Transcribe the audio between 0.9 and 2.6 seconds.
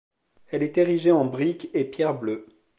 en briques et pierre bleue.